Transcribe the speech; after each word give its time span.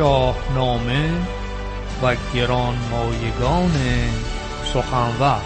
شاهنامه 0.00 1.10
و 2.02 2.16
گرانمایگان 2.34 3.72
سخنور. 4.72 5.40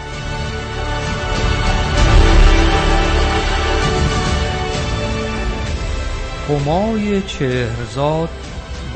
همای 6.48 7.22
چهرزاد 7.22 8.29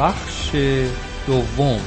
بخش 0.00 0.54
دوم. 1.26 1.80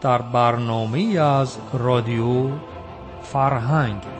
در 0.00 0.22
برنامه 0.22 1.18
از 1.20 1.56
رادیو 1.72 2.48
فرهنگ. 3.22 4.17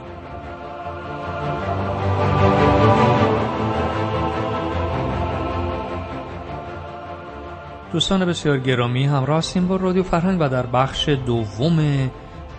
دوستان 7.92 8.24
بسیار 8.24 8.58
گرامی 8.58 9.04
همراه 9.04 9.38
هستیم 9.38 9.68
با 9.68 9.76
رادیو 9.76 10.02
فرهنگ 10.02 10.40
و 10.40 10.48
در 10.48 10.66
بخش 10.66 11.08
دوم 11.08 12.10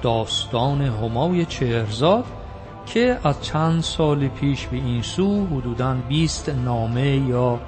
داستان 0.01 0.81
همای 0.81 1.45
چهرزاد 1.45 2.25
که 2.85 3.17
از 3.23 3.41
چند 3.41 3.81
سال 3.81 4.27
پیش 4.27 4.67
به 4.67 4.77
این 4.77 5.01
سو 5.01 5.47
حدوداً 5.47 5.93
20 5.93 6.49
نامه 6.49 7.17
یا 7.17 7.59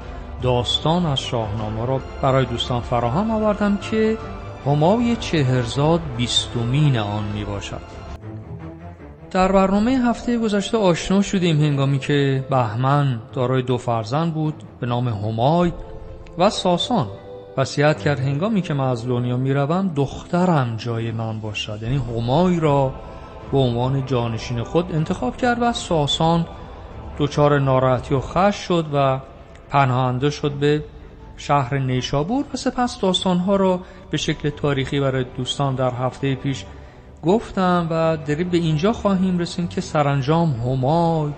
داستان 0.42 1.06
از 1.06 1.20
شاهنامه 1.20 1.86
را 1.86 2.02
برای 2.22 2.46
دوستان 2.46 2.82
فراهم 2.82 3.32
آوردم 3.32 3.78
که 3.78 4.18
همای 4.66 5.16
چهرزاد 5.16 6.02
بیستمین 6.18 6.98
آن 6.98 7.24
می 7.24 7.46
باشد. 7.46 7.82
در 9.32 9.52
برنامه 9.52 9.92
هفته 9.92 10.38
گذشته 10.38 10.78
آشنا 10.78 11.22
شدیم 11.22 11.62
هنگامی 11.62 12.00
که 12.00 12.46
بهمن 12.50 13.22
دارای 13.34 13.62
دو 13.62 13.78
فرزند 13.78 14.34
بود 14.34 14.64
به 14.80 14.88
نام 14.88 15.08
همای 15.08 15.72
و 16.38 16.50
ساسان. 16.50 17.08
وصیت 17.58 18.00
کرد 18.00 18.20
هنگامی 18.20 18.62
که 18.62 18.74
من 18.74 18.90
از 18.90 19.08
دنیا 19.08 19.38
می‌روم 19.38 19.92
دخترم 19.96 20.76
جای 20.78 21.12
من 21.12 21.40
باشد. 21.40 21.80
یعنی 21.82 21.98
همای 21.98 22.60
را 22.60 22.94
به 23.52 23.58
عنوان 23.58 24.06
جانشین 24.06 24.64
خود 24.64 24.96
انتخاب 24.96 25.38
کرد 25.38 25.58
و 25.62 25.74
ساسان 25.74 26.46
دچار 27.18 27.60
ناراحتی 27.60 28.16
و 28.16 28.20
خش 28.20 28.56
شد 28.56 28.86
و 28.94 29.20
پناهنده 29.70 30.30
شد 30.30 30.52
به 30.52 30.84
شهر 31.38 31.78
نیشابور 31.78 32.46
و 32.54 32.58
سپس 32.58 33.00
داستانها 33.00 33.56
را 33.56 33.80
به 34.12 34.18
شکل 34.18 34.50
تاریخی 34.50 35.00
برای 35.00 35.26
دوستان 35.38 35.76
در 35.76 35.92
هفته 35.92 36.36
پیش 36.36 36.66
گفتم 37.24 37.88
و 37.90 38.18
داریم 38.28 38.50
به 38.50 38.58
اینجا 38.58 38.94
خواهیم 38.94 39.40
رسیم 39.40 39.68
که 39.68 39.82
سرانجام 39.82 40.52
همای 40.52 41.32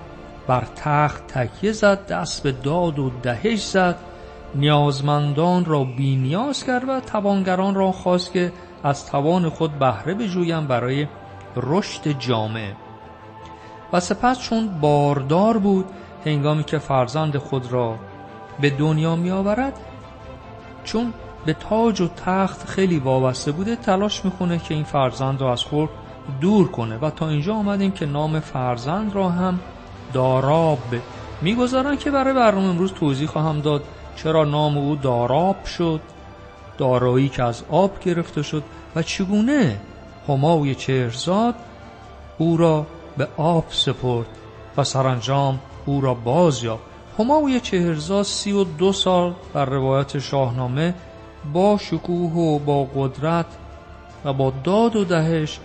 بر 0.48 0.64
تخت 0.76 1.28
تکیه 1.28 1.72
زد 1.72 2.08
دست 2.08 2.44
به 2.44 2.52
داد 2.52 3.00
و 3.00 3.12
دهش 3.24 3.66
زد. 3.66 3.96
نیازمندان 4.56 5.66
را 5.66 5.84
بینیاز 5.84 6.64
کرد 6.64 6.90
و 6.90 7.00
توانگران 7.00 7.76
را 7.76 7.92
خواست 7.92 8.34
که 8.34 8.52
از 8.84 9.06
توان 9.06 9.50
خود 9.50 9.80
بهره 9.80 10.14
بجویم 10.14 10.68
برای 10.68 11.08
رشد 11.56 12.20
جامعه 12.20 12.76
و 13.94 14.00
سپس 14.00 14.40
چون 14.40 14.80
باردار 14.82 15.58
بود 15.58 15.86
هنگامی 16.26 16.64
که 16.64 16.78
فرزند 16.78 17.38
خود 17.38 17.72
را 17.72 17.96
به 18.62 18.70
دنیا 18.70 19.16
می 19.16 19.32
آورد 19.32 19.80
چون 20.84 21.14
به 21.46 21.54
تاج 21.54 22.02
و 22.02 22.08
تخت 22.08 22.68
خیلی 22.68 23.00
وابسته 23.00 23.52
بوده 23.52 23.76
تلاش 23.76 24.26
می‌کنه 24.26 24.60
که 24.60 24.74
این 24.74 24.84
فرزند 24.84 25.42
را 25.42 25.52
از 25.52 25.64
خود 25.64 25.90
دور 26.42 26.72
کنه 26.72 26.98
و 26.98 27.10
تا 27.10 27.30
اینجا 27.30 27.54
آمدیم 27.56 27.92
که 27.92 28.06
نام 28.06 28.40
فرزند 28.40 29.16
را 29.16 29.30
هم 29.30 29.60
داراب 30.14 30.80
می‌گذارن 31.42 31.98
که 31.98 32.12
برای 32.12 32.34
برنامه 32.34 32.68
امروز 32.68 32.94
توضیح 32.94 33.28
خواهم 33.28 33.62
داد. 33.62 33.84
چرا 34.16 34.44
نام 34.44 34.78
او 34.78 34.96
داراب 34.96 35.66
شد؟ 35.66 36.02
دارایی 36.78 37.30
که 37.30 37.44
از 37.44 37.64
آب 37.70 38.00
گرفته 38.00 38.44
شد 38.44 38.64
و 38.96 39.04
چگونه 39.04 39.82
همای 40.28 40.76
چهرزاد 40.76 41.56
او 42.38 42.58
را 42.58 42.86
به 43.18 43.28
آب 43.38 43.66
سپرد 43.70 44.28
و 44.78 44.84
سرانجام 44.84 45.60
او 45.86 46.02
را 46.02 46.14
باز 46.14 46.64
یافت 46.64 46.84
همای 47.20 47.60
چهرزاد 47.60 48.24
سی 48.24 48.52
و 48.52 48.64
دو 48.64 48.94
سال 48.94 49.34
بر 49.54 49.66
روایت 49.66 50.20
شاهنامه 50.20 50.94
با 51.54 51.78
شکوه 51.78 52.32
و 52.32 52.60
با 52.60 52.84
قدرت 52.84 53.46
و 54.26 54.34
با 54.34 54.54
داد 54.64 54.96
و 54.96 55.04
دهش 55.04 55.60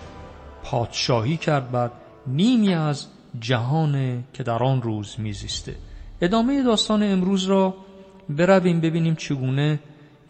پادشاهی 0.65 1.37
کرد 1.37 1.71
بر 1.71 1.91
نیمی 2.27 2.75
از 2.75 3.07
جهان 3.41 4.25
که 4.33 4.43
در 4.43 4.63
آن 4.63 4.83
روز 4.83 5.15
میزیسته. 5.19 5.75
ادامه 6.21 6.63
داستان 6.63 7.03
امروز 7.03 7.45
را 7.45 7.75
برویم 8.31 8.81
ببینیم 8.81 9.15
چگونه 9.15 9.79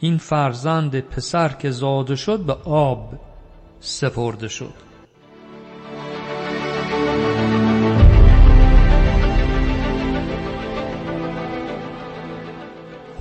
این 0.00 0.19
فرزند 0.19 1.00
پسر 1.00 1.48
که 1.48 1.70
زاده 1.70 2.16
شد 2.16 2.41
به 2.41 2.53
آب 2.64 3.14
سپرده 3.81 4.48
شد. 4.48 4.88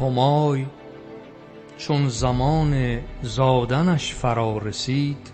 همای 0.01 0.65
چون 1.77 2.09
زمان 2.09 2.99
زادنش 3.21 4.13
فرا 4.13 4.57
رسید 4.57 5.31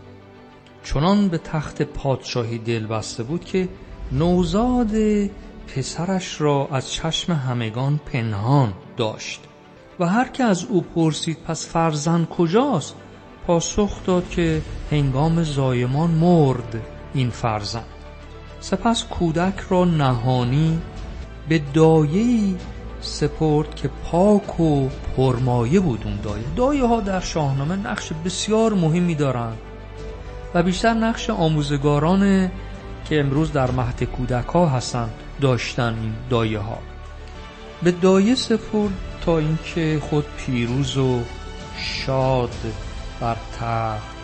چنان 0.84 1.28
به 1.28 1.38
تخت 1.38 1.82
پادشاهی 1.82 2.58
دل 2.58 2.88
بسته 2.88 3.24
بود 3.24 3.46
که 3.46 3.70
نوزاد 4.12 4.92
پسرش 5.68 6.42
را 6.42 6.68
از 6.72 6.92
چشم 6.92 7.34
همگان 7.34 8.00
پنهان 8.06 8.74
داشت. 8.98 9.42
و 10.00 10.06
هر 10.06 10.28
که 10.28 10.44
از 10.44 10.66
او 10.66 10.82
پرسید 10.82 11.38
پس 11.48 11.68
فرزند 11.68 12.30
کجاست؟ 12.30 12.96
پاسخ 13.48 14.04
داد 14.06 14.30
که 14.30 14.62
هنگام 14.92 15.44
زایمان 15.44 16.10
مرد 16.10 16.82
این 17.14 17.30
فرزند. 17.30 17.86
سپس 18.60 19.04
کودک 19.04 19.60
را 19.70 19.86
نهانی 19.86 20.80
به 21.50 21.62
دایه‌ای 21.74 22.56
سپرد 23.02 23.76
که 23.76 23.90
پاک 24.12 24.60
و 24.60 24.90
پرمایه 25.18 25.80
بود 25.80 26.02
اون 26.06 26.20
دایه. 26.24 26.44
دایه 26.56 26.86
ها 26.86 27.02
در 27.02 27.20
شاهنامه 27.20 27.76
نقش 27.76 28.12
بسیار 28.26 28.74
مهمی 28.74 29.16
دارند 29.16 29.58
و 30.54 30.64
بیشتر 30.64 30.94
نقش 30.94 31.30
آموزگاران 31.30 32.52
که 33.06 33.20
امروز 33.20 33.52
در 33.52 33.72
مهد 33.72 34.04
کودک 34.04 34.46
ها 34.46 34.68
هستن 34.68 35.10
داشتن 35.42 35.98
این 36.02 36.14
دایه 36.30 36.60
ها 36.60 36.78
به 37.84 37.92
دایه 37.92 38.36
سپرد 38.36 38.92
تا 39.26 39.38
اینکه 39.38 40.02
خود 40.10 40.26
پیروز 40.38 40.98
و 40.98 41.22
شاد 41.78 42.56
بر 43.20 43.36
تخت 43.60 44.16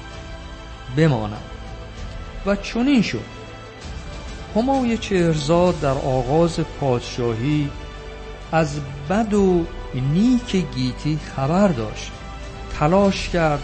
بماند. 0.98 1.42
و 2.46 2.56
چنین 2.56 3.02
شد. 3.02 3.40
همای 4.56 4.98
چهرزاد 4.98 5.80
در 5.80 5.90
آغاز 5.90 6.60
پادشاهی 6.80 7.70
از 8.52 8.80
بد 9.10 9.34
و 9.34 9.66
نیک 10.14 10.56
گیتی 10.76 11.20
خبر 11.36 11.68
داشت. 11.68 12.12
تلاش 12.80 13.30
کرد 13.30 13.64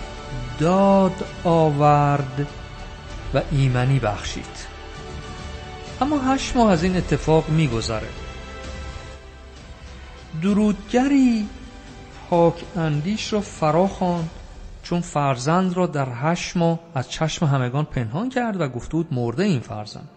داد 0.59 1.25
آورد 1.44 2.47
و 3.33 3.41
ایمنی 3.51 4.00
بخشید. 4.00 4.66
اما 6.01 6.19
هشت 6.19 6.56
ماه 6.56 6.72
از 6.72 6.83
این 6.83 6.97
اتفاق 6.97 7.50
میگذره 7.50 8.25
درودگری. 10.41 11.47
پاک 12.29 12.63
اندیش 12.75 13.34
را 13.34 13.41
فرا 13.41 13.88
خواند 13.88 14.29
چون 14.84 15.01
فرزند 15.01 15.78
را 15.78 15.88
در 15.88 16.07
هشت 16.13 16.57
ماه 16.57 16.80
از 16.95 17.12
چشم 17.12 17.45
همگان 17.45 17.86
پنهان 17.86 18.30
کرد 18.30 18.62
و 18.62 18.68
گفته 18.68 18.92
بود 18.92 19.13
مرده 19.13 19.44
این 19.44 19.59
فرزند. 19.59 20.09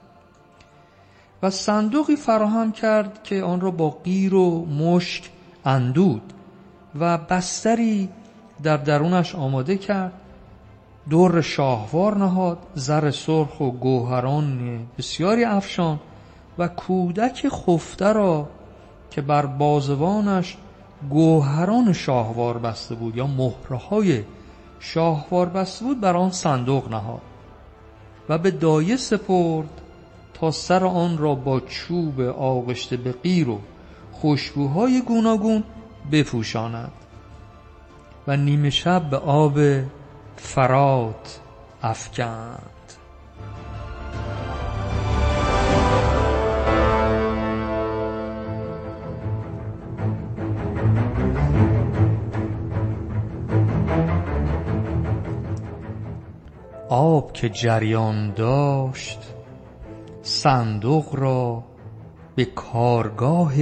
و 1.43 1.51
صندوقی 1.51 2.17
فراهم 2.17 2.73
کرد 2.73 3.23
که 3.23 3.43
آن 3.43 3.61
را 3.61 3.71
با 3.71 3.91
قیر 3.91 4.35
و 4.35 4.67
مشک 4.67 5.31
اندود 5.65 6.33
و 7.01 7.19
بستری 7.19 8.09
در 8.63 8.77
درونش 8.77 9.35
آماده 9.35 9.77
کرد. 9.77 10.13
دور 11.11 11.41
شاهوار 11.41 12.19
نهاد 12.19 12.59
زر 12.75 13.11
سرخ 13.11 13.61
و 13.61 13.71
گوهران 13.71 14.79
بسیاری 14.99 15.45
افشان 15.45 16.01
و 16.59 16.69
کودک 16.69 17.49
خفته 17.49 18.13
را 18.13 18.49
که 19.11 19.21
بر 19.23 19.47
بازوانش 19.47 20.57
گوهران 21.11 21.93
شاهوار 21.93 22.59
بسته 22.59 22.95
بود 22.95 23.17
یا 23.17 23.27
مهرهای 23.27 24.25
شاهوار 24.81 25.49
بسته 25.49 25.85
بود 25.85 26.01
بر 26.01 26.17
آن 26.17 26.31
صندوق 26.31 26.91
نهاد 26.91 27.23
و 28.29 28.39
به 28.39 28.51
دایه 28.51 28.97
سپرد 28.97 29.81
تا 30.35 30.51
سر 30.51 30.85
آن 30.85 31.19
را 31.19 31.35
با 31.35 31.61
چوب 31.61 32.21
آغشته 32.21 32.97
به 32.97 33.13
قیر 33.13 33.49
و 33.49 33.61
خوشبوهای 34.13 35.03
گوناگون 35.03 35.65
بپوشاند 36.13 36.93
و 38.27 38.37
نیمه 38.37 38.71
شب 38.71 39.11
به 39.11 39.17
آب 39.17 39.59
فرات 40.37 41.41
افکند. 41.83 42.78
آب 56.89 57.33
که 57.33 57.49
جریان 57.49 58.33
داشت 58.33 59.19
صندوق 60.23 61.17
را 61.17 61.63
به 62.37 62.45
کارگاه 62.45 63.53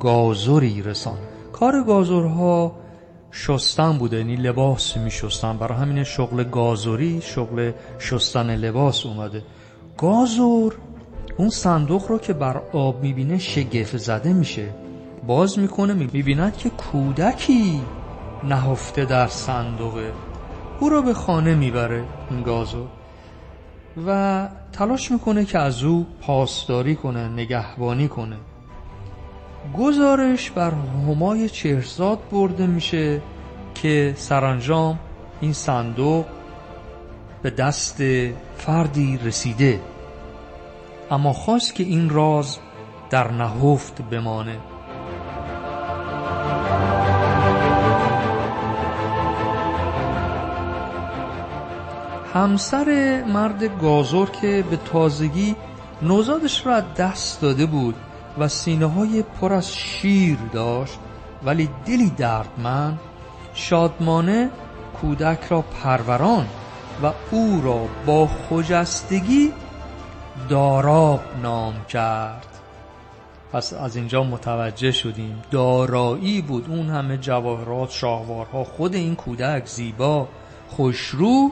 گازری 0.00 0.82
رسان 0.82 1.18
کار 1.52 1.84
گازرها 1.84 2.76
شستن 3.30 3.98
بوده 3.98 4.16
یعنی 4.16 4.36
لباس 4.36 4.96
می 4.96 5.10
شستن 5.10 5.58
برای 5.58 5.78
همین 5.78 6.04
شغل 6.04 6.44
گازوری 6.44 7.20
شغل 7.22 7.72
شستن 7.98 8.56
لباس 8.56 9.06
اومده. 9.06 9.42
گازور 9.98 10.76
اون 11.36 11.48
صندوق 11.48 12.06
رو 12.08 12.18
که 12.18 12.32
بر 12.32 12.62
آب 12.72 13.02
می‌بینه 13.02 13.38
شگفت 13.38 13.96
زده 13.96 14.32
میشه. 14.32 14.68
باز 15.26 15.58
می‌کنه 15.58 15.92
می‌بیند 15.94 16.56
که 16.56 16.70
کودکی 16.70 17.80
نهفته 18.44 19.04
در 19.04 19.26
صندوقه. 19.26 20.12
او 20.80 20.88
را 20.88 21.00
به 21.00 21.14
خانه 21.14 21.54
می‌بره 21.54 22.04
این 22.30 22.42
گازور 22.42 22.88
و 24.06 24.48
تلاش 24.72 25.10
می‌کنه 25.10 25.44
که 25.44 25.58
از 25.58 25.84
او 25.84 26.06
پاسداری 26.20 26.96
کنه 26.96 27.28
نگهبانی 27.28 28.08
کنه. 28.08 28.36
گزارش 29.78 30.50
بر 30.50 30.72
همای 31.08 31.48
چهرزاد 31.48 32.18
برده 32.32 32.66
میشه 32.66 33.22
که 33.74 34.14
سرانجام 34.16 34.98
این 35.40 35.52
صندوق 35.52 36.24
به 37.42 37.50
دست 37.50 38.02
فردی 38.56 39.18
رسیده. 39.24 39.80
اما 41.10 41.32
خواست 41.32 41.74
که 41.74 41.82
این 41.82 42.10
راز 42.10 42.58
در 43.10 43.30
نهفت 43.30 44.02
بمانه. 44.02 44.56
همسر 52.34 53.22
مرد 53.28 53.80
گازور 53.80 54.30
که 54.30 54.64
به 54.70 54.76
تازگی 54.76 55.56
نوزادش 56.02 56.66
را 56.66 56.80
دست 56.80 57.40
داده 57.40 57.66
بود 57.66 57.94
و 58.38 58.48
سینه 58.48 58.86
های 58.86 59.22
پر 59.22 59.52
از 59.52 59.74
شیر 59.74 60.38
داشت 60.52 60.98
ولی 61.44 61.68
دلی 61.86 62.10
دردمند 62.10 62.98
شادمانه 63.54 64.50
کودک 65.00 65.44
را 65.48 65.60
پروران 65.62 66.46
و 67.02 67.12
او 67.30 67.60
را 67.64 67.86
با 68.06 68.26
خجستگی 68.26 69.52
داراب 70.48 71.20
نام 71.42 71.74
کرد. 71.88 72.46
پس 73.52 73.72
از 73.72 73.96
اینجا 73.96 74.24
متوجه 74.24 74.92
شدیم 74.92 75.42
دارایی 75.50 76.42
بود 76.42 76.66
اون 76.68 76.90
همه 76.90 77.16
جواهرات 77.16 77.90
شاهوارها 77.90 78.64
خود 78.64 78.94
این 78.94 79.14
کودک 79.14 79.66
زیبا 79.66 80.28
خوشرو 80.68 81.50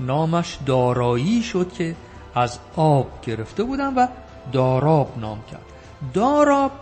نامش 0.00 0.58
دارایی 0.66 1.42
شد 1.42 1.72
که 1.72 1.96
از 2.34 2.58
آب 2.76 3.20
گرفته 3.26 3.62
بودن 3.64 3.94
و 3.94 4.06
داراب 4.52 5.18
نام 5.20 5.38
کرد. 5.50 5.64
داراب 6.14 6.72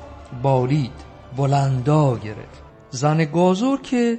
بالید 0.43 0.93
بلندا 1.37 2.17
گرفت. 2.17 2.63
زن 2.91 3.25
گازور 3.25 3.81
که 3.81 4.19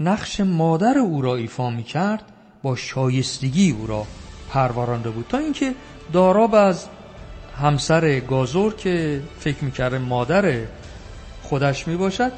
نقش 0.00 0.40
مادر 0.40 0.98
او 0.98 1.22
را 1.22 1.36
ایفا 1.36 1.70
می 1.70 1.82
کرد 1.82 2.22
با 2.62 2.76
شایستگی 2.76 3.70
او 3.70 3.86
را 3.86 4.06
پرورانده 4.50 5.10
بود. 5.10 5.26
تا 5.28 5.38
اینکه 5.38 5.74
داراب 6.12 6.54
از 6.54 6.86
همسر 7.62 8.20
گازور 8.20 8.74
که 8.74 9.22
فکر 9.38 9.64
می‌کرده 9.64 9.98
مادر 9.98 10.60
خودش 11.42 11.88
می 11.88 11.96
باشد 11.96 12.32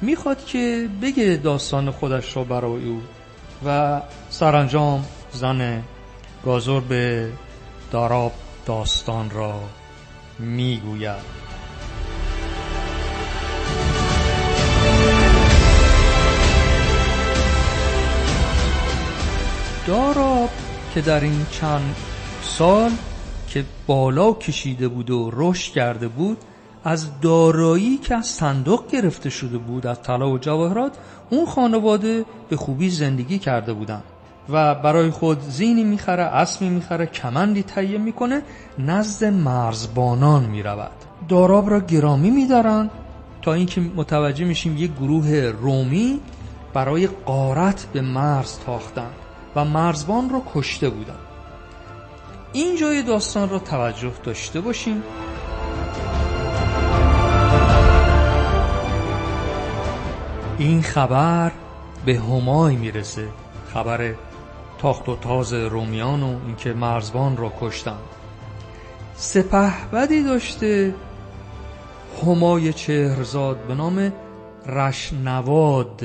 می‌خواد 0.00 0.44
که 0.44 0.88
بگه 1.02 1.40
داستان 1.44 1.90
خودش 1.90 2.36
را 2.36 2.44
برای 2.44 2.88
او 2.88 3.00
و 3.66 4.00
سرانجام 4.30 5.04
زن 5.32 5.82
گازور 6.44 6.80
به 6.80 7.32
داراب 7.90 8.32
داستان 8.66 9.30
را 9.30 9.60
می‌گوید. 10.38 11.40
داراب 19.86 20.50
که 20.94 21.00
در 21.00 21.20
این 21.20 21.46
چند 21.50 21.96
سال 22.42 22.90
که 23.48 23.64
بالا 23.86 24.32
کشیده 24.32 24.88
بود 24.88 25.10
و 25.10 25.30
رشد 25.32 25.72
کرده 25.72 26.08
بود 26.08 26.38
از 26.84 27.20
دارایی 27.20 27.96
که 27.96 28.14
از 28.14 28.26
صندوق 28.26 28.90
گرفته 28.90 29.30
شده 29.30 29.58
بود 29.58 29.86
از 29.86 30.02
طلا 30.02 30.30
و 30.30 30.38
جواهرات 30.38 30.92
اون 31.30 31.46
خانواده 31.46 32.24
به 32.48 32.56
خوبی 32.56 32.90
زندگی 32.90 33.38
کرده 33.38 33.72
بودند 33.72 34.02
و 34.48 34.74
برای 34.74 35.10
خود 35.10 35.40
زینی 35.40 35.84
می‌خره 35.84 36.22
اسمی 36.22 36.68
می‌خره 36.68 37.06
کمندی 37.06 37.62
تهیه 37.62 37.98
می‌کنه 37.98 38.42
نزد 38.78 39.24
مرزبانان 39.24 40.44
می‌رود. 40.44 40.90
داراب 41.28 41.70
را 41.70 41.80
گرامی 41.80 42.30
میدارن 42.30 42.90
تا 43.42 43.54
اینکه 43.54 43.80
متوجه 43.80 44.44
میشیم 44.44 44.76
یک 44.76 44.92
گروه 44.94 45.52
رومی 45.60 46.20
برای 46.74 47.06
قارت 47.06 47.86
به 47.92 48.00
مرز 48.00 48.58
تاختن 48.58 49.10
و 49.56 49.64
مرزبان 49.64 50.30
را 50.30 50.42
کشته 50.54 50.90
بودن. 50.90 51.18
این 52.52 52.76
جای 52.76 53.02
داستان 53.02 53.48
را 53.48 53.58
توجه 53.58 54.12
داشته 54.24 54.60
باشیم. 54.60 55.02
این 60.60 60.82
خبر 60.82 61.52
به 62.06 62.18
همای 62.18 62.76
می‌رسه. 62.76 63.28
خبر 63.74 64.14
تاخت 64.78 65.08
و 65.08 65.16
تاز 65.16 65.52
رومیان 65.52 66.22
و 66.22 66.38
اینکه 66.46 66.72
مرزبان 66.72 67.36
را 67.36 67.52
کشتن 67.60 67.98
سپه 69.14 69.72
بدی 69.92 70.22
داشته 70.22 70.94
همای 72.22 72.72
چهرزاد 72.72 73.66
به 73.66 73.74
نام 73.74 74.12
رشنواد 74.66 76.02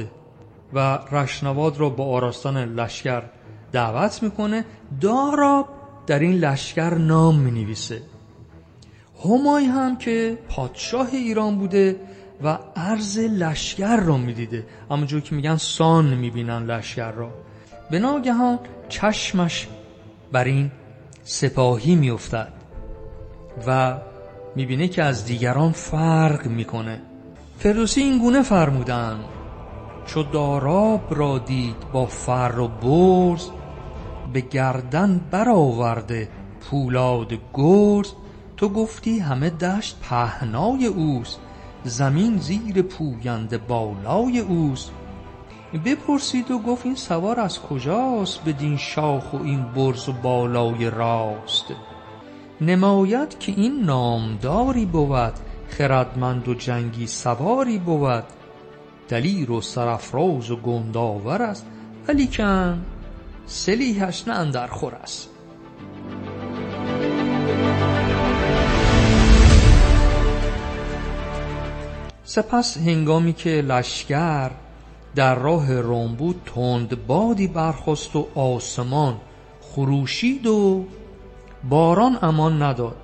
و 0.73 0.99
رشنواد 1.11 1.77
را 1.77 1.89
با 1.89 2.05
آراستان 2.05 2.57
لشکر 2.57 3.23
دعوت 3.71 4.23
می‌کنه. 4.23 4.65
داراب 5.01 5.67
در 6.07 6.19
این 6.19 6.33
لشکر 6.33 6.93
نام 6.93 7.39
می‌نویسه. 7.39 8.01
همای 9.25 9.65
هم 9.65 9.97
که 9.97 10.37
پادشاه 10.49 11.07
ایران 11.13 11.57
بوده 11.57 11.99
و 12.43 12.57
عرض 12.75 13.17
لشکر 13.19 13.95
را 13.97 14.17
می‌دیده. 14.17 14.65
اما 14.91 15.05
جو 15.05 15.19
که 15.19 15.35
میگن 15.35 15.55
سان 15.55 16.13
می‌بینن 16.13 16.65
لشکر 16.65 17.11
را 17.11 17.29
به 17.91 17.99
ناگهان 17.99 18.59
چشمش 18.89 19.67
بر 20.31 20.43
این 20.43 20.71
سپاهی 21.23 21.95
میافتد 21.95 22.53
و 23.67 23.97
می‌بینه 24.55 24.87
که 24.87 25.03
از 25.03 25.25
دیگران 25.25 25.71
فرق 25.71 26.47
می‌کنه. 26.47 27.01
فردوسی 27.57 28.01
این 28.01 28.17
گونه 28.17 28.41
فرمودن 28.41 29.19
چو 30.05 30.23
داراب 30.23 31.07
را 31.09 31.37
دید 31.37 31.75
با 31.93 32.05
فر 32.05 32.59
و 32.59 32.67
برز 32.67 33.49
به 34.33 34.41
گردن 34.41 35.21
برآورده 35.31 36.29
پولاد 36.61 37.33
گرز 37.53 38.11
تو 38.57 38.69
گفتی 38.69 39.19
همه 39.19 39.49
دشت 39.49 39.99
پهنای 40.01 40.85
اوست. 40.85 41.39
زمین 41.85 42.37
زیر 42.37 42.81
پوینده 42.81 43.57
بالای 43.57 44.39
اوست. 44.39 44.91
بپرسید 45.85 46.51
و 46.51 46.59
گفت 46.59 46.85
این 46.85 46.95
سوار 46.95 47.39
از 47.39 47.59
کجاست 47.59 48.45
بدین 48.45 48.77
شاخ 48.77 49.33
و 49.33 49.37
این 49.37 49.63
برز 49.63 50.09
و 50.09 50.13
بالای 50.13 50.89
راست؟ 50.89 51.65
نماید 52.61 53.39
که 53.39 53.51
این 53.51 53.81
نامداری 53.83 54.85
بود 54.85 55.33
خردمند 55.69 56.47
و 56.47 56.53
جنگی 56.53 57.07
سواری 57.07 57.79
بود. 57.79 58.23
دلیر 59.09 59.51
و 59.51 59.61
سرافراز 59.61 60.51
و 60.51 60.55
گندآور 60.55 61.41
است 61.41 61.65
ولیکن 62.07 62.85
سلیحش 63.45 64.27
نه 64.27 64.33
اندرخور 64.33 64.95
است. 64.95 65.34
سپس 72.35 72.77
هنگامی 72.77 73.33
که 73.33 73.49
لشکر 73.49 74.51
در 75.15 75.35
راه 75.35 75.81
روم 75.81 76.15
بود 76.15 76.41
تند 76.55 77.07
بادی 77.07 77.47
برخست 77.47 78.15
و 78.15 78.27
آسمان 78.35 79.17
خروشید 79.61 80.47
و 80.47 80.85
باران 81.69 82.19
امان 82.21 82.61
نداد. 82.61 82.95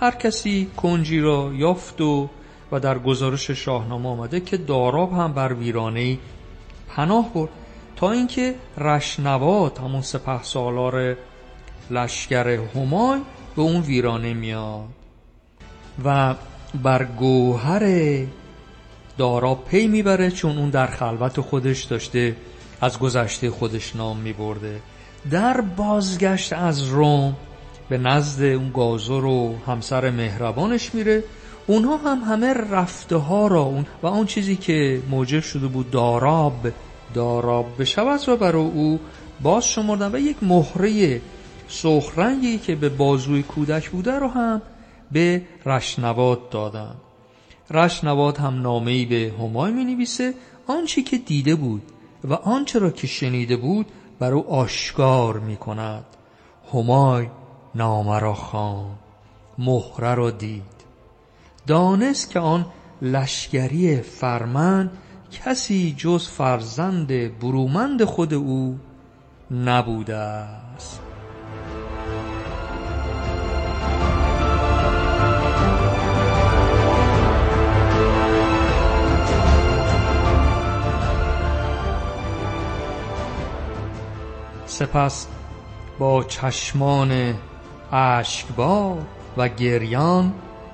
هر 0.00 0.10
کسی 0.10 0.70
کنجی 0.76 1.20
را 1.20 1.50
یافت 1.54 2.00
و 2.00 2.28
و 2.72 2.80
در 2.80 2.98
گزارش 2.98 3.50
شاهنامه 3.50 4.08
آمده 4.08 4.40
که 4.40 4.56
داراب 4.56 5.12
هم 5.12 5.32
بر 5.32 5.52
ویرانه 5.52 6.18
پناه 6.88 7.32
برد. 7.34 7.50
تا 7.96 8.10
اینکه 8.10 8.54
رشنوات 8.78 9.80
همون 9.80 10.02
سپه 10.02 10.42
سالار 10.42 11.16
لشکر 11.90 12.48
همای 12.48 13.20
به 13.56 13.62
اون 13.62 13.80
ویرانه 13.80 14.34
میاد. 14.34 14.88
و 16.04 16.34
بر 16.82 17.04
گوهر 17.04 17.82
دارا 19.20 19.54
پی 19.54 19.86
می‌بره 19.86 20.30
چون 20.30 20.58
اون 20.58 20.70
در 20.70 20.86
خلوت 20.86 21.40
خودش 21.40 21.84
داشته 21.84 22.36
از 22.80 22.98
گذشته 22.98 23.50
خودش 23.50 23.96
نام 23.96 24.16
میبرده. 24.16 24.80
در 25.30 25.60
بازگشت 25.60 26.52
از 26.52 26.82
روم 26.82 27.36
به 27.88 27.98
نزد 27.98 28.42
اون 28.42 28.70
گازر 28.74 29.24
و 29.24 29.54
همسر 29.66 30.10
مهربانش 30.10 30.94
میره. 30.94 31.24
اونها 31.66 31.96
هم 31.96 32.18
همه 32.18 32.54
رفته 32.54 33.16
ها 33.16 33.46
را 33.46 33.60
اون 33.60 33.86
و 34.02 34.06
اون 34.06 34.26
چیزی 34.26 34.56
که 34.56 35.02
موجب 35.10 35.40
شده 35.40 35.66
بود 35.66 35.90
داراب 35.90 36.66
داراب 37.14 37.66
بشود 37.78 38.28
را 38.28 38.36
برای 38.36 38.66
او 38.66 39.00
باز 39.42 39.68
شمردن 39.68 40.14
و 40.14 40.18
یک 40.18 40.36
مهره 40.42 41.20
سخرنگی 41.68 42.58
که 42.58 42.74
به 42.74 42.88
بازوی 42.88 43.42
کودک 43.42 43.90
بوده 43.90 44.18
رو 44.18 44.28
هم 44.28 44.62
به 45.12 45.42
رشنواد 45.66 46.48
دادن. 46.50 46.94
رشنواد 47.70 48.38
هم 48.38 48.62
نامه‌ای 48.62 49.04
به 49.04 49.34
همای 49.38 49.72
می 49.72 49.84
نویسه 49.84 50.34
آنچه 50.66 51.02
که 51.02 51.18
دیده 51.18 51.54
بود 51.54 51.82
و 52.24 52.34
آنچه 52.34 52.78
را 52.78 52.90
که 52.90 53.06
شنیده 53.06 53.56
بود 53.56 53.86
بر 54.18 54.32
او 54.32 54.50
آشکار 54.50 55.38
می 55.38 55.56
کند 55.56 56.04
همای 56.74 57.26
نامه 57.74 58.18
را 58.18 58.34
خان 58.34 58.98
مهره 59.58 60.14
را 60.14 60.30
دید. 60.30 60.62
دانست 61.66 62.30
که 62.30 62.40
آن 62.40 62.66
لشگری 63.02 63.96
فرمن 63.96 64.90
کسی 65.32 65.94
جز 65.98 66.28
فرزند 66.28 67.38
برومند 67.38 68.04
خود 68.04 68.34
او 68.34 68.78
نبوده 69.50 70.46
سپس 84.80 85.26
با 85.98 86.24
چشمان 86.24 87.34
اشکبار 87.92 88.98
و 89.36 89.48
گریان 89.48 90.32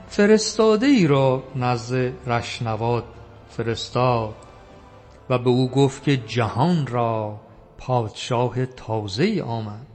فرستاده 0.08 0.86
ای 0.86 1.06
را 1.06 1.42
نزد 1.56 2.12
رشنواد 2.26 3.04
فرستاد 3.48 4.34
و 5.30 5.38
به 5.38 5.50
او 5.50 5.70
گفت 5.70 6.02
که 6.02 6.16
جهان 6.16 6.86
را 6.86 7.40
پادشاه 7.78 8.66
تازه 8.66 9.42
آمد. 9.42 9.86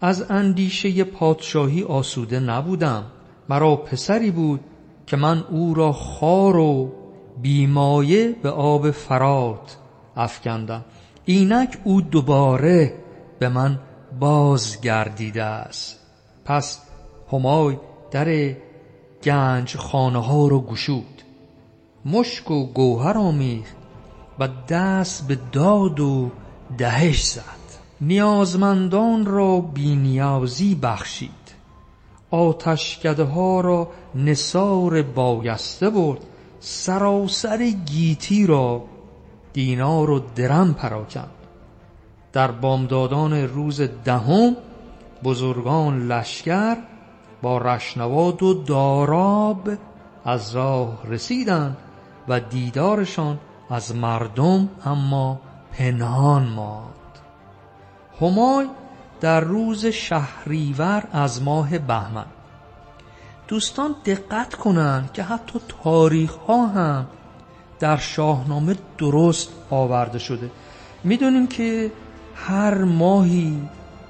از 0.00 0.30
اندیشه 0.30 1.04
پادشاهی 1.04 1.82
آسوده 1.82 2.40
نبودم. 2.40 3.04
مرا 3.48 3.76
پسری 3.76 4.30
بود 4.30 4.60
که 5.06 5.16
من 5.16 5.44
او 5.50 5.74
را 5.74 5.92
خار 5.92 6.56
و 6.56 6.92
بیمایه 7.42 8.36
به 8.42 8.50
آب 8.50 8.90
فرات 8.90 9.76
افکندم. 10.16 10.84
اینک 11.24 11.78
او 11.84 12.00
دوباره 12.00 12.99
به 13.40 13.48
من 13.48 13.78
بازگردیده 14.20 15.42
است. 15.42 15.98
پس 16.44 16.80
همای 17.32 17.76
در 18.10 18.56
گنج 19.22 19.76
خانه 19.76 20.18
ها 20.18 20.48
رو 20.48 20.60
گشود. 20.60 21.22
مشک 22.04 22.50
و 22.50 22.66
گوهر 22.66 23.18
آمیخت 23.18 23.76
و 24.38 24.48
دست 24.68 25.28
به 25.28 25.38
داد 25.52 26.00
و 26.00 26.30
دهش 26.78 27.24
زد. 27.24 27.42
نیازمندان 28.00 29.26
را 29.26 29.60
بینیازی 29.60 30.74
بخشید. 30.74 31.30
آتشکده 32.30 33.24
ها 33.24 33.60
را 33.60 33.88
نصار 34.14 35.02
بایسته 35.02 35.90
برد. 35.90 36.20
سراسر 36.60 37.70
گیتی 37.86 38.46
را 38.46 38.84
دینار 39.52 40.10
و 40.10 40.18
درم 40.18 40.74
پراکند. 40.74 41.39
در 42.32 42.50
بامدادان 42.50 43.32
روز 43.32 43.80
دهم 44.04 44.56
بزرگان 45.24 46.08
لشکر 46.08 46.76
با 47.42 47.58
رشنواد 47.58 48.42
و 48.42 48.54
داراب 48.54 49.68
از 50.24 50.56
راه 50.56 51.06
رسیدند 51.06 51.76
و 52.28 52.40
دیدارشان 52.40 53.38
از 53.70 53.96
مردم 53.96 54.68
اما 54.84 55.40
پنهان 55.72 56.42
ماند. 56.48 56.90
همای 58.20 58.66
در 59.20 59.40
روز 59.40 59.86
شهریور 59.86 61.04
از 61.12 61.42
ماه 61.42 61.78
بهمن. 61.78 62.26
دوستان 63.48 63.94
دقت 64.04 64.54
کنند 64.54 65.12
که 65.12 65.22
حتی 65.22 65.60
تاریخ 65.84 66.34
ها 66.34 66.66
هم 66.66 67.06
در 67.80 67.96
شاهنامه 67.96 68.76
درست 68.98 69.48
آورده 69.70 70.18
شده. 70.18 70.50
می‌دونیم 71.04 71.46
که 71.46 71.92
هر 72.46 72.74
ماهی 72.84 73.62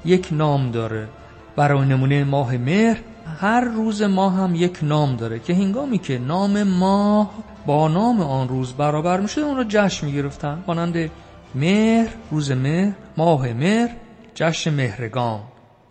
یک 0.05 0.29
نام 0.33 0.71
داره. 0.71 1.09
برای 1.57 1.89
نمونه 1.89 2.25
ماه 2.25 2.57
مهر 2.57 2.99
هر 3.41 3.61
روز 3.61 4.03
ماه 4.03 4.35
هم 4.35 4.55
یک 4.55 4.79
نام 4.83 5.17
داره. 5.17 5.39
که 5.39 5.55
هنگامی 5.55 5.99
که 5.99 6.19
نام 6.19 6.63
ماه 6.63 7.31
با 7.67 7.89
نام 7.89 8.21
آن 8.21 8.49
روز 8.49 8.73
برابر 8.73 9.21
می‌شد 9.21 9.41
اون 9.41 9.57
رو 9.57 9.65
جشن 9.69 10.07
می‌گرفتن. 10.07 10.65
مانند 10.67 11.11
مهر 11.55 12.09
روز 12.31 12.53
مهر 12.53 12.93
ماه 13.17 13.53
مهر 13.53 13.91
جشن 14.35 14.75
مهرگان 14.75 15.41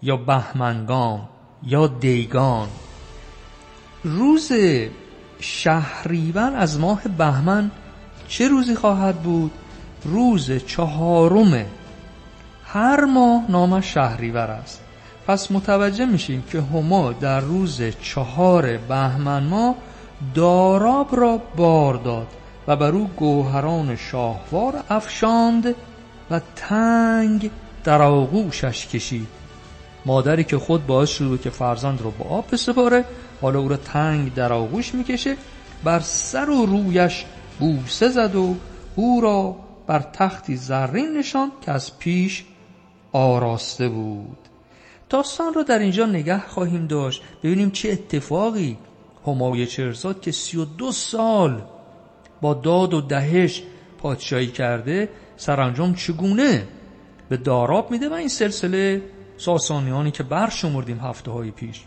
یا 0.02 0.18
بهمنگان 0.18 1.20
یا 1.64 1.88
دیگان. 1.88 2.68
روز 4.04 4.52
شهریور 5.40 6.54
از 6.56 6.80
ماه 6.80 7.02
بهمن 7.18 7.72
چه 8.28 8.48
روزی 8.48 8.76
خواهد 8.76 9.16
بود؟ 9.16 9.52
روز 10.06 10.52
چهارم 10.52 11.66
هر 12.74 13.06
ماه 13.06 13.44
نامش 13.50 13.94
شهریور 13.94 14.52
است. 14.52 14.82
پس 15.28 15.52
متوجه 15.52 16.06
میشیم 16.06 16.44
که 16.52 16.62
هما 16.62 17.12
در 17.12 17.40
روز 17.40 17.82
چهار 18.02 18.78
بهمن 18.78 19.44
ماه 19.44 19.76
داراب 20.36 21.16
را 21.16 21.42
بار 21.56 21.94
داد 21.94 22.28
و 22.68 22.76
بر 22.76 22.92
او 22.92 23.08
گوهران 23.08 23.96
شاهوار 23.96 24.84
افشاند 24.90 25.76
و 26.32 26.42
تنگ 26.56 27.52
در 27.84 28.02
آغوشش 28.02 28.88
کشید. 28.88 29.28
مادری 30.06 30.44
که 30.44 30.58
خود 30.58 30.88
باعث 30.88 31.10
شده 31.10 31.38
که 31.38 31.50
فرزند 31.50 32.02
رو 32.02 32.12
با 32.12 32.26
آب 32.26 32.46
بسپاره 32.52 33.06
حالا 33.42 33.60
او 33.60 33.70
را 33.70 33.78
تنگ 33.78 34.34
در 34.34 34.54
آغوش 34.54 34.94
می‌کشه 34.96 35.36
بر 35.84 36.00
سر 36.00 36.50
و 36.50 36.66
رویش 36.66 37.26
بوسه 37.60 38.10
زد 38.10 38.36
و 38.36 38.56
او 38.96 39.22
را 39.22 39.56
بر 39.88 40.00
تختی 40.00 40.56
زرین 40.56 41.18
نشان 41.18 41.52
که 41.62 41.72
از 41.72 42.00
پیش 42.00 42.46
آراسته 43.12 43.90
بود. 43.90 44.38
داستان 45.10 45.54
را 45.54 45.64
در 45.64 45.80
اینجا 45.80 46.06
نگه 46.06 46.40
خواهیم 46.40 46.88
داشت. 46.88 47.24
ببینیم 47.44 47.72
چه 47.72 47.92
اتفاقی 47.92 48.78
همای 49.28 49.66
چرزاد 49.66 50.22
که 50.22 50.32
سی 50.32 50.58
و 50.58 50.66
دو 50.66 50.92
سال 50.92 51.62
با 52.42 52.54
داد 52.54 52.94
و 52.94 53.02
دهش 53.02 53.64
پادشاهی 53.98 54.48
کرده 54.48 55.10
سرانجام 55.38 55.94
چگونه 55.94 56.68
به 57.30 57.38
داراب 57.38 57.92
میده 57.92 58.10
و 58.10 58.14
این 58.14 58.28
سلسله 58.28 59.02
ساسانیانی 59.38 60.12
که 60.12 60.24
برشمردیم 60.24 61.00
هفته 61.00 61.32
های 61.32 61.52
پیش. 61.52 61.84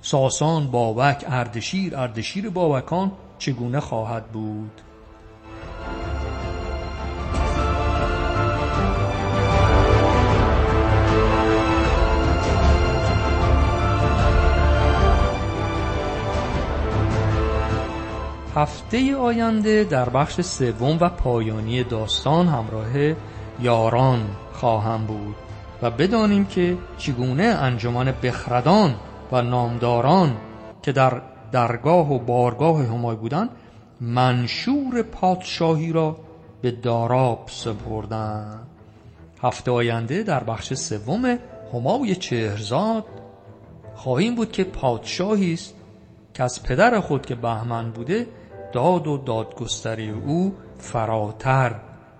ساسان 0.00 0.70
بابک 0.70 1.24
اردشیر 1.28 1.96
اردشیر 1.96 2.50
بابکان 2.50 3.12
چگونه 3.38 3.80
خواهد 3.80 4.26
بود؟ 4.26 4.70
هفته 18.56 19.16
آینده 19.16 19.84
در 19.84 20.08
بخش 20.08 20.40
سوم 20.40 20.98
و 21.00 21.08
پایانی 21.08 21.84
داستان 21.84 22.48
همراه 22.48 23.14
یاران 23.60 24.26
خواهم 24.52 25.06
بود 25.06 25.34
و 25.82 25.90
بدانیم 25.90 26.44
که 26.44 26.78
چگونه 26.98 27.42
انجمن 27.42 28.14
بخردان 28.22 28.94
و 29.32 29.42
نامداران 29.42 30.36
که 30.82 30.92
در 30.92 31.22
درگاه 31.52 32.12
و 32.12 32.18
بارگاه 32.18 32.82
همای 32.84 33.16
بودند 33.16 33.50
منشور 34.00 35.02
پادشاهی 35.02 35.92
را 35.92 36.16
به 36.62 36.70
داراب 36.70 37.44
سپردند. 37.46 38.66
هفته 39.42 39.70
آینده 39.70 40.22
در 40.22 40.44
بخش 40.44 40.74
سوم 40.74 41.38
همای 41.74 42.14
چهرزاد 42.14 43.04
خواهیم 43.94 44.34
بود 44.34 44.52
که 44.52 44.64
پادشاهی 44.64 45.52
است 45.52 45.74
که 46.34 46.42
از 46.42 46.62
پدر 46.62 47.00
خود 47.00 47.26
که 47.26 47.34
بهمن 47.34 47.90
بوده 47.90 48.26
داد 48.76 49.06
و 49.06 49.18
دادگستری 49.18 50.10
او 50.10 50.54
فراتر 50.78 51.74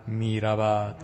می 0.07 0.41
رود 0.41 0.95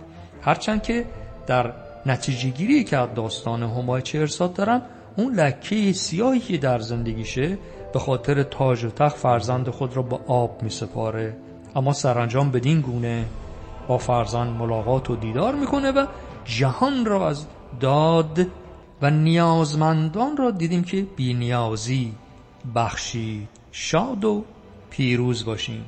هرچند 0.42 0.82
که 0.82 1.04
در 1.46 1.72
نتیجه 2.06 2.48
گیری 2.48 2.84
که 2.84 2.96
از 2.96 3.08
داستان 3.14 3.62
همای 3.62 4.02
چهرساد 4.02 4.54
دارم 4.54 4.82
اون 5.16 5.34
لکه 5.34 5.92
سیاهی 5.92 6.40
که 6.40 6.58
در 6.58 6.78
زندگیشه 6.78 7.58
به 7.92 7.98
خاطر 7.98 8.42
تاج 8.42 8.84
و 8.84 8.90
تخت 8.90 9.16
فرزند 9.16 9.70
خود 9.70 9.96
را 9.96 10.02
به 10.02 10.18
آب 10.26 10.62
می 10.62 10.70
سپاره 10.70 11.36
اما 11.76 11.92
سرانجام 11.92 12.50
بدین 12.50 12.80
گونه 12.80 13.24
با 13.88 13.98
فرزند 13.98 14.56
ملاقات 14.56 15.10
و 15.10 15.16
دیدار 15.16 15.54
می‌کنه 15.54 15.90
و 15.90 16.06
جهان 16.44 17.04
را 17.04 17.28
از 17.28 17.46
داد 17.80 18.46
و 19.02 19.10
نیازمندان 19.10 20.36
را 20.36 20.50
دیدیم 20.50 20.84
که 20.84 21.06
بی 21.16 21.34
نیازی 21.34 22.14
بخشی 22.74 23.48
شاد 23.72 24.24
و 24.24 24.44
پیروز 24.92 25.44
باشیم. 25.44 25.84